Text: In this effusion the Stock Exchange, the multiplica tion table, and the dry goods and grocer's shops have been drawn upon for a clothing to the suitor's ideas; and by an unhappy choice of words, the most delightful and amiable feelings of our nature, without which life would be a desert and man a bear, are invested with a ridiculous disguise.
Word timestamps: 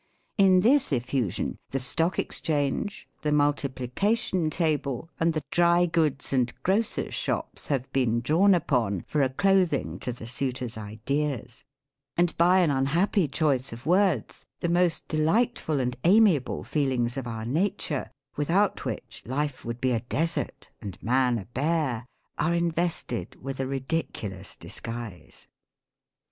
In 0.39 0.61
this 0.61 0.91
effusion 0.91 1.59
the 1.69 1.77
Stock 1.77 2.17
Exchange, 2.17 3.07
the 3.21 3.29
multiplica 3.29 4.17
tion 4.17 4.49
table, 4.49 5.11
and 5.19 5.33
the 5.35 5.43
dry 5.51 5.85
goods 5.85 6.33
and 6.33 6.51
grocer's 6.63 7.13
shops 7.13 7.67
have 7.67 7.87
been 7.93 8.19
drawn 8.21 8.55
upon 8.55 9.01
for 9.05 9.21
a 9.21 9.29
clothing 9.29 9.99
to 9.99 10.11
the 10.11 10.25
suitor's 10.25 10.75
ideas; 10.75 11.65
and 12.17 12.35
by 12.35 12.61
an 12.61 12.71
unhappy 12.71 13.27
choice 13.27 13.71
of 13.73 13.85
words, 13.85 14.43
the 14.59 14.69
most 14.69 15.07
delightful 15.07 15.79
and 15.79 15.95
amiable 16.03 16.63
feelings 16.63 17.15
of 17.15 17.27
our 17.27 17.45
nature, 17.45 18.09
without 18.35 18.85
which 18.85 19.21
life 19.27 19.63
would 19.63 19.79
be 19.79 19.91
a 19.91 19.99
desert 19.99 20.71
and 20.81 20.97
man 21.03 21.37
a 21.37 21.45
bear, 21.53 22.07
are 22.39 22.55
invested 22.55 23.35
with 23.39 23.59
a 23.59 23.67
ridiculous 23.67 24.55
disguise. 24.55 25.45